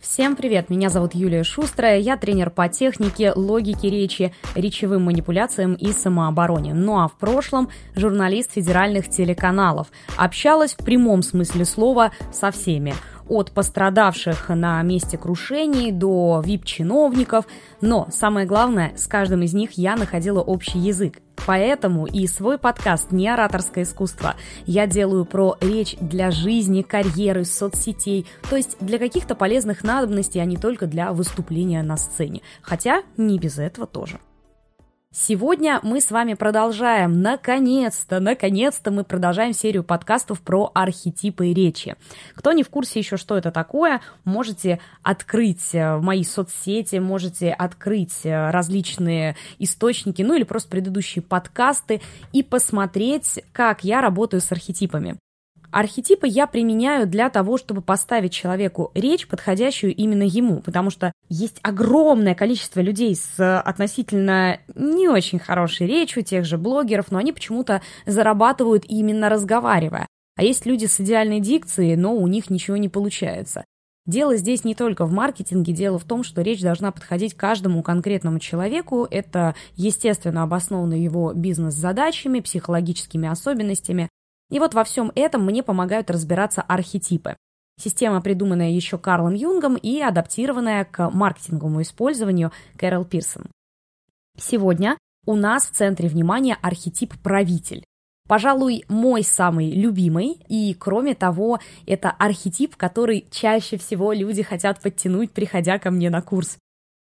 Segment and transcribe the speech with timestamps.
[0.00, 5.92] Всем привет, меня зовут Юлия Шустрая, я тренер по технике, логике речи, речевым манипуляциям и
[5.92, 6.72] самообороне.
[6.72, 9.88] Ну а в прошлом журналист федеральных телеканалов.
[10.16, 12.94] Общалась в прямом смысле слова со всеми
[13.28, 17.44] от пострадавших на месте крушений до вип-чиновников,
[17.82, 21.18] но самое главное, с каждым из них я находила общий язык.
[21.50, 24.36] Поэтому и свой подкаст «Не ораторское искусство»
[24.66, 30.44] я делаю про речь для жизни, карьеры, соцсетей, то есть для каких-то полезных надобностей, а
[30.44, 32.42] не только для выступления на сцене.
[32.62, 34.20] Хотя не без этого тоже.
[35.12, 41.96] Сегодня мы с вами продолжаем, наконец-то, наконец-то мы продолжаем серию подкастов про архетипы речи.
[42.36, 48.24] Кто не в курсе еще, что это такое, можете открыть э, мои соцсети, можете открыть
[48.24, 52.00] э, различные источники, ну или просто предыдущие подкасты
[52.32, 55.18] и посмотреть, как я работаю с архетипами.
[55.72, 61.58] Архетипы я применяю для того, чтобы поставить человеку речь, подходящую именно ему, потому что есть
[61.62, 67.82] огромное количество людей с относительно не очень хорошей речью, тех же блогеров, но они почему-то
[68.04, 70.06] зарабатывают именно разговаривая.
[70.36, 73.64] А есть люди с идеальной дикцией, но у них ничего не получается.
[74.06, 78.40] Дело здесь не только в маркетинге, дело в том, что речь должна подходить каждому конкретному
[78.40, 79.06] человеку.
[79.08, 84.08] Это, естественно, обосновано его бизнес-задачами, психологическими особенностями,
[84.50, 87.36] и вот во всем этом мне помогают разбираться архетипы.
[87.80, 93.46] Система, придуманная еще Карлом Юнгом и адаптированная к маркетинговому использованию Кэрол Пирсон.
[94.36, 97.84] Сегодня у нас в центре внимания архетип правитель.
[98.28, 105.32] Пожалуй, мой самый любимый, и кроме того, это архетип, который чаще всего люди хотят подтянуть,
[105.32, 106.58] приходя ко мне на курс.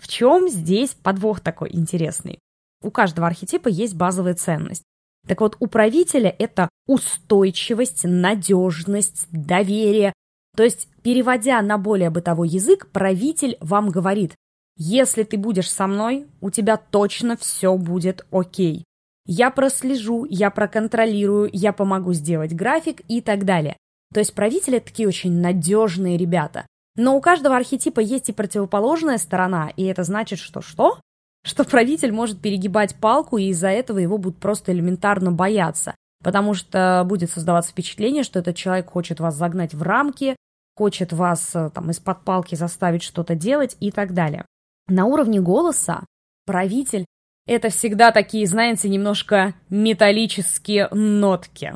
[0.00, 2.40] В чем здесь подвох такой интересный?
[2.82, 4.82] У каждого архетипа есть базовая ценность.
[5.26, 10.12] Так вот, у правителя это устойчивость, надежность, доверие.
[10.56, 14.34] То есть, переводя на более бытовой язык, правитель вам говорит,
[14.76, 18.84] если ты будешь со мной, у тебя точно все будет окей.
[19.26, 23.76] Я прослежу, я проконтролирую, я помогу сделать график и так далее.
[24.12, 26.66] То есть правители такие очень надежные ребята.
[26.96, 31.00] Но у каждого архетипа есть и противоположная сторона, и это значит, что что?
[31.44, 37.04] Что правитель может перегибать палку, и из-за этого его будут просто элементарно бояться, потому что
[37.06, 40.36] будет создаваться впечатление, что этот человек хочет вас загнать в рамки,
[40.74, 44.46] хочет вас э, там из-под палки заставить что-то делать и так далее.
[44.88, 46.04] На уровне голоса
[46.46, 47.04] правитель–
[47.46, 51.74] это всегда такие, знаете, немножко металлические нотки.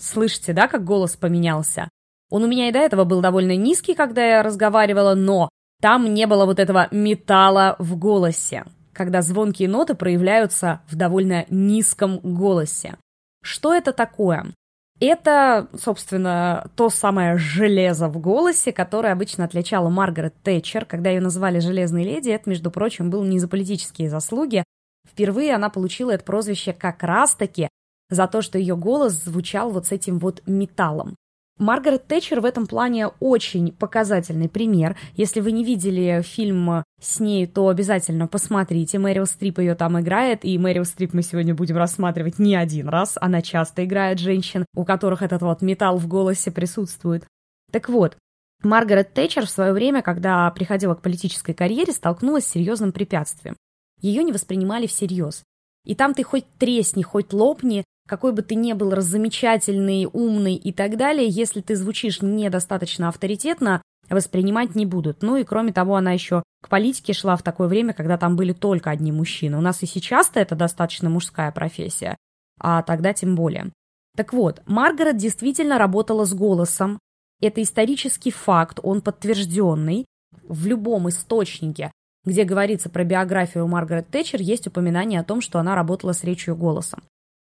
[0.00, 1.88] Слышите, да, как голос поменялся?
[2.30, 5.48] Он у меня и до этого был довольно низкий, когда я разговаривала, но
[5.80, 8.64] там не было вот этого металла в голосе
[8.98, 12.96] когда звонкие ноты проявляются в довольно низком голосе.
[13.44, 14.52] Что это такое?
[14.98, 20.84] Это, собственно, то самое железо в голосе, которое обычно отличало Маргарет Тэтчер.
[20.84, 24.64] Когда ее называли «железной леди», это, между прочим, было не за политические заслуги.
[25.08, 27.68] Впервые она получила это прозвище как раз-таки
[28.10, 31.14] за то, что ее голос звучал вот с этим вот металлом.
[31.58, 34.96] Маргарет Тэтчер в этом плане очень показательный пример.
[35.14, 38.98] Если вы не видели фильм с ней, то обязательно посмотрите.
[38.98, 43.16] Мэрил Стрип ее там играет, и Мэрил Стрип мы сегодня будем рассматривать не один раз.
[43.20, 47.24] Она часто играет женщин, у которых этот вот металл в голосе присутствует.
[47.72, 48.16] Так вот,
[48.62, 53.56] Маргарет Тэтчер в свое время, когда приходила к политической карьере, столкнулась с серьезным препятствием.
[54.00, 55.42] Ее не воспринимали всерьез.
[55.84, 60.72] И там ты хоть тресни, хоть лопни, какой бы ты ни был раззамечательный, умный и
[60.72, 65.22] так далее, если ты звучишь недостаточно авторитетно, воспринимать не будут.
[65.22, 68.54] Ну и кроме того, она еще к политике шла в такое время, когда там были
[68.54, 69.58] только одни мужчины.
[69.58, 72.16] У нас и сейчас-то это достаточно мужская профессия,
[72.58, 73.70] а тогда тем более.
[74.16, 76.98] Так вот, Маргарет действительно работала с голосом.
[77.40, 80.06] Это исторический факт, он подтвержденный.
[80.48, 81.92] В любом источнике,
[82.24, 86.56] где говорится про биографию Маргарет Тэтчер, есть упоминание о том, что она работала с речью
[86.56, 87.02] голосом.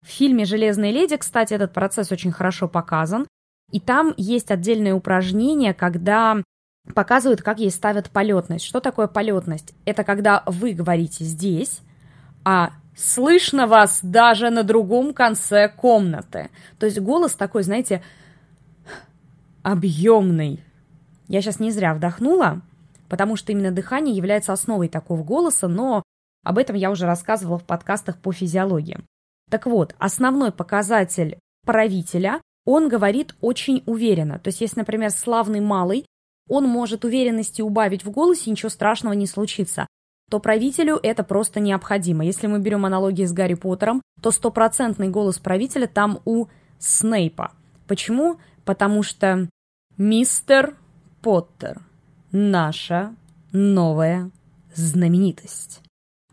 [0.05, 3.27] В фильме «Железная леди», кстати, этот процесс очень хорошо показан.
[3.73, 6.43] И там есть отдельное упражнение, когда
[6.95, 8.67] показывают, как ей ставят полетность.
[8.67, 9.73] Что такое полетность?
[9.87, 11.81] Это когда вы говорите здесь,
[12.45, 16.51] а слышно вас даже на другом конце комнаты.
[16.79, 18.03] То есть голос такой, знаете,
[19.63, 20.63] объемный.
[21.29, 22.61] Я сейчас не зря вдохнула,
[23.09, 26.03] потому что именно дыхание является основой такого голоса, но
[26.45, 28.99] об этом я уже рассказывала в подкастах по физиологии.
[29.55, 34.41] Так вот, основной показатель правителя, он говорит очень уверенно.
[34.41, 36.07] То есть, если, например, славный малый,
[36.49, 39.87] он может уверенности убавить в голосе, ничего страшного не случится,
[40.29, 42.25] то правителю это просто необходимо.
[42.25, 46.47] Если мы берем аналогии с Гарри Поттером, то стопроцентный голос правителя там у
[46.81, 47.53] Снейпа.
[47.87, 48.41] Почему?
[48.65, 49.49] Потому что
[49.97, 50.77] мистер
[51.23, 51.81] Поттер,
[52.33, 53.15] наша
[53.53, 54.33] новая
[54.75, 55.81] знаменитость.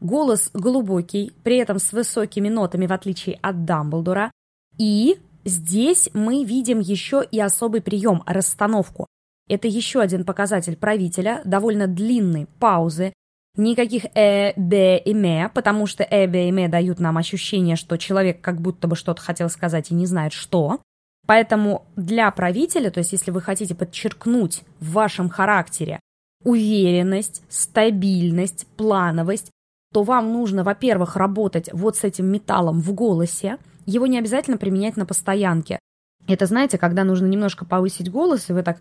[0.01, 4.31] Голос глубокий, при этом с высокими нотами, в отличие от Дамблдора.
[4.77, 9.06] И здесь мы видим еще и особый прием– расстановку.
[9.48, 13.13] Это еще один показатель правителя, довольно длинные паузы,
[13.56, 17.97] никаких «э», «б» и «ме», потому что «э», «б» и «ме» дают нам ощущение, что
[17.97, 20.80] человек как будто бы что-то хотел сказать и не знает что.
[21.27, 26.00] Поэтому для правителя, то есть если вы хотите подчеркнуть в вашем характере
[26.44, 29.51] уверенность, стабильность, плановость,
[29.92, 33.58] то вам нужно, во-первых, работать вот с этим металлом в голосе.
[33.86, 35.80] Его не обязательно применять на постоянке.
[36.28, 38.80] Это, знаете, когда нужно немножко повысить голос, и вы так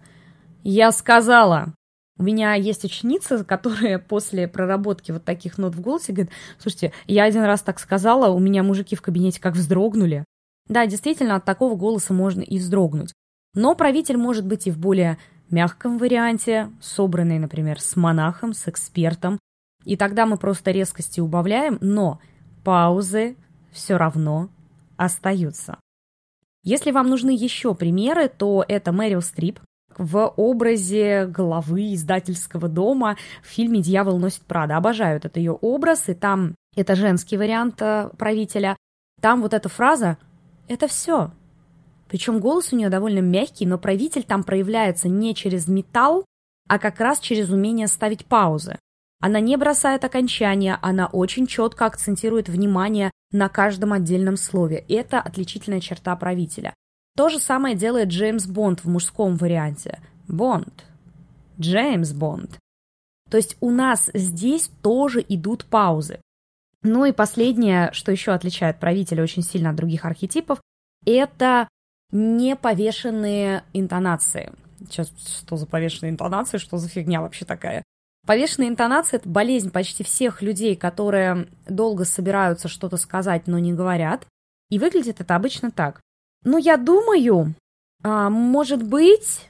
[0.63, 1.75] «Я сказала!»
[2.19, 7.25] У меня есть ученица, которая после проработки вот таких нот в голосе говорит, слушайте, я
[7.25, 10.25] один раз так сказала, у меня мужики в кабинете как вздрогнули.
[10.69, 13.15] Да, действительно, от такого голоса можно и вздрогнуть.
[13.55, 15.19] Но правитель может быть и в более
[15.49, 19.41] мягком варианте, собранный, например, с монахом, с экспертом,
[19.85, 22.21] и тогда мы просто резкости убавляем, но
[22.65, 23.37] паузы
[23.73, 24.49] все равно
[24.97, 25.79] остаются.
[26.63, 29.61] Если вам нужны еще примеры, то это Мэрил Стрип
[29.97, 34.77] в образе главы издательского дома в фильме «Дьявол носит Прада».
[34.77, 38.77] Обожаю этот ее образ, и там это женский вариант э, правителя.
[39.21, 40.19] Там вот эта фраза
[40.69, 41.33] «это все».
[42.09, 46.25] Причем голос у нее довольно мягкий, но правитель там проявляется не через металл,
[46.69, 48.79] а как раз через умение ставить паузы.
[49.21, 54.85] Она не бросает окончания, она очень четко акцентирует внимание на каждом отдельном слове.
[54.89, 56.75] Это отличительная черта правителя.
[57.17, 60.01] То же самое делает Джеймс Бонд в мужском варианте.
[60.27, 60.85] Бонд.
[61.61, 62.59] Джеймс Бонд.
[63.29, 66.21] То есть у нас здесь тоже идут паузы.
[66.83, 70.61] Ну и последнее, что еще отличает правителя очень сильно от других архетипов,
[71.05, 71.69] это
[72.11, 74.53] неповешенные интонации.
[74.79, 77.85] Сейчас что за повешенные интонации, что за фигня вообще такая?
[78.27, 84.27] Повешенная интонация– это болезнь почти всех людей, которые долго собираются что-то сказать, но не говорят.
[84.69, 86.01] И выглядит это обычно так.
[86.45, 87.55] Ну, я думаю,
[88.03, 89.49] а, может быть...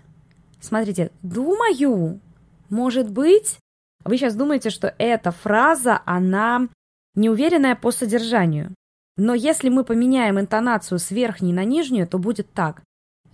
[0.60, 2.20] Смотрите, думаю,
[2.68, 3.58] может быть...
[4.04, 6.68] Вы сейчас думаете, что эта фраза, она
[7.14, 8.74] неуверенная по содержанию.
[9.16, 12.82] Но если мы поменяем интонацию с верхней на нижнюю, то будет так.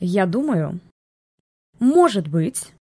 [0.01, 0.81] Я думаю,
[1.79, 2.73] может быть,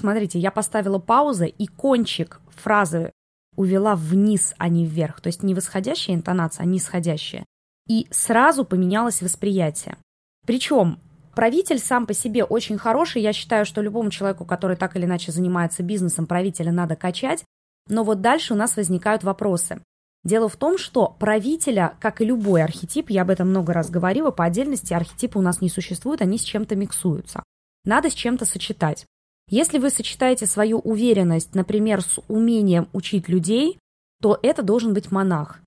[0.00, 3.12] Смотрите, я поставила паузу и кончик фразы
[3.54, 5.20] увела вниз, а не вверх.
[5.20, 7.44] То есть не восходящая интонация, а нисходящая.
[7.86, 9.98] И сразу поменялось восприятие.
[10.46, 11.00] Причем
[11.34, 13.20] правитель сам по себе очень хороший.
[13.20, 17.44] Я считаю, что любому человеку, который так или иначе занимается бизнесом, правителя надо качать.
[17.90, 19.82] Но вот дальше у нас возникают вопросы.
[20.24, 24.30] Дело в том, что правителя, как и любой архетип, я об этом много раз говорила,
[24.30, 27.42] по отдельности архетипы у нас не существуют, они с чем-то миксуются.
[27.84, 29.04] Надо с чем-то сочетать.
[29.50, 33.78] Если вы сочетаете свою уверенность, например, с умением учить людей,
[34.22, 35.60] то это должен быть монах.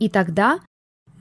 [0.00, 0.60] И тогда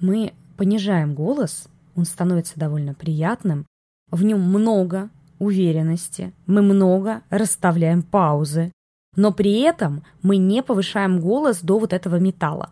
[0.01, 3.67] мы понижаем голос, он становится довольно приятным,
[4.09, 8.71] в нем много уверенности, мы много расставляем паузы,
[9.15, 12.71] но при этом мы не повышаем голос до вот этого металла.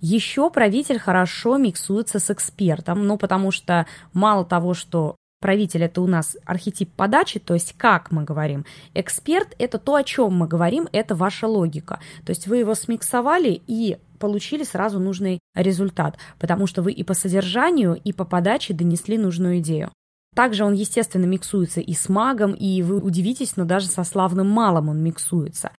[0.00, 6.06] Еще правитель хорошо миксуется с экспертом, ну потому что мало того, что Правитель– это у
[6.06, 8.64] нас архетип подачи, то есть как мы говорим.
[8.94, 12.00] Эксперт– это то, о чем мы говорим, это ваша логика.
[12.26, 17.14] То есть вы его смиксовали и получили сразу нужный результат, потому что вы и по
[17.14, 19.92] содержанию, и по подаче донесли нужную идею.
[20.34, 24.88] Также он, естественно, миксуется и с магом, и вы удивитесь, но даже со славным малым
[24.88, 25.70] он миксуется.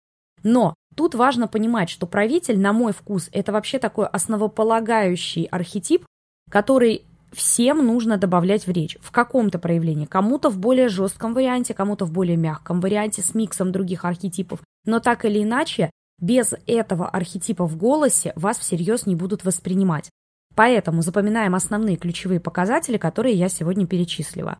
[0.43, 6.05] Но тут важно понимать, что правитель, на мой вкус, это вообще такой основополагающий архетип,
[6.49, 10.05] который всем нужно добавлять в речь в каком-то проявлении.
[10.05, 14.61] Кому-то в более жестком варианте, кому-то в более мягком варианте с миксом других архетипов.
[14.85, 20.09] Но так или иначе, без этого архетипа в голосе вас всерьез не будут воспринимать.
[20.55, 24.57] Поэтому запоминаем основные ключевые показатели, которые я сегодня перечислила.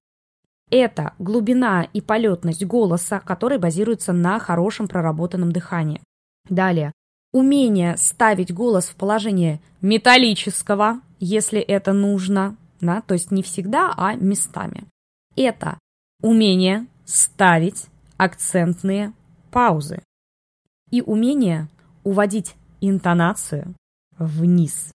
[0.72, 6.02] Это глубина и полетность голоса, который базируется на хорошем проработанном дыхании.
[6.48, 6.92] Далее.
[7.32, 14.16] Умение ставить голос в положение металлического, если это нужно, да, то есть не всегда, а
[14.16, 14.86] местами.
[15.36, 15.78] Это
[16.22, 19.14] умение ставить акцентные
[19.52, 20.02] паузы
[20.92, 21.70] и умение
[22.04, 23.76] уводить интонацию
[24.18, 24.92] вниз.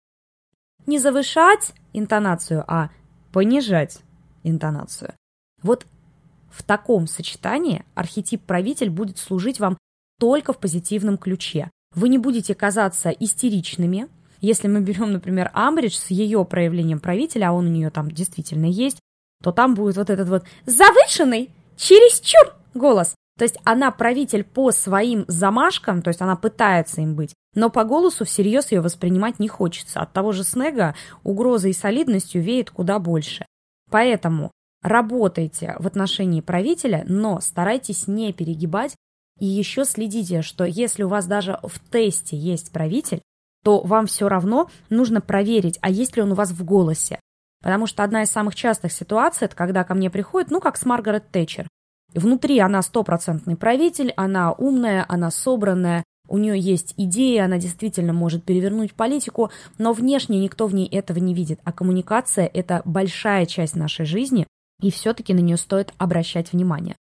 [0.85, 2.89] Не завышать интонацию, а
[3.31, 4.01] понижать
[4.43, 5.13] интонацию.
[5.61, 5.87] Вот
[6.49, 9.77] в таком сочетании архетип правитель будет служить вам
[10.19, 11.71] только в позитивном ключе.
[11.95, 14.07] Вы не будете казаться истеричными,
[14.43, 18.65] если мы берем, например, Амбридж с ее проявлением правителя, а он у нее там действительно
[18.65, 19.00] есть,
[19.41, 23.15] то там будет вот этот вот завышенный, чересчур голос.
[23.38, 27.85] То есть она правитель по своим замашкам, то есть она пытается им быть, но по
[27.85, 30.01] голосу всерьез ее воспринимать не хочется.
[30.01, 33.45] От того же Снега угрозой и солидностью веет куда больше.
[33.89, 38.95] Поэтому работайте в отношении правителя, но старайтесь не перегибать
[39.39, 43.21] и еще следите, что если у вас даже в тесте есть правитель,
[43.63, 47.20] то вам все равно нужно проверить, а есть ли он у вас в голосе.
[47.62, 50.86] Потому что одна из самых частых ситуаций, это когда ко мне приходит, ну, как с
[50.86, 51.67] Маргарет Тэтчер.
[52.13, 58.43] Внутри она стопроцентный правитель, она умная, она собранная, у нее есть идеи, она действительно может
[58.43, 61.60] перевернуть политику, но внешне никто в ней этого не видит.
[61.63, 64.46] А коммуникация– это большая часть нашей жизни,
[64.82, 66.96] и все-таки на нее стоит обращать внимание.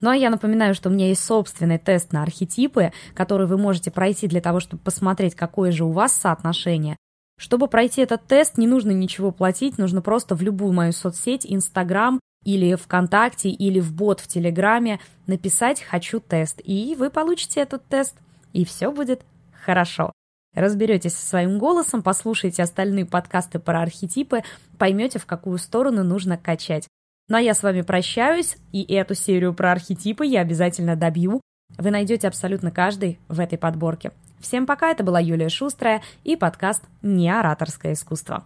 [0.00, 3.90] Ну а я напоминаю, что у меня есть собственный тест на архетипы, который вы можете
[3.90, 6.96] пройти для того, чтобы посмотреть, какое же у вас соотношение.
[7.38, 12.20] Чтобы пройти этот тест, не нужно ничего платить, нужно просто в любую мою соцсеть, Инстаграм
[12.44, 18.16] или ВКонтакте, или в бот в Телеграме написать «хочу тест», и вы получите этот тест,
[18.52, 19.22] и все будет
[19.64, 20.12] хорошо.
[20.54, 24.42] Разберетесь со своим голосом, послушайте остальные подкасты про архетипы,
[24.78, 26.86] поймете, в какую сторону нужно качать.
[27.28, 31.40] Ну а я с вами прощаюсь, и эту серию про архетипы я обязательно добью.
[31.78, 34.12] Вы найдете абсолютно каждый в этой подборке.
[34.40, 38.44] Всем пока, это была Юлия Шустрая и подкаст «Неораторское искусство».